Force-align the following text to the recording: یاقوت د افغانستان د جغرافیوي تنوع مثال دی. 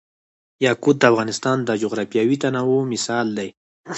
یاقوت 0.65 0.95
د 0.99 1.03
افغانستان 1.11 1.57
د 1.63 1.69
جغرافیوي 1.83 2.37
تنوع 2.43 2.81
مثال 2.93 3.27
دی. 3.37 3.49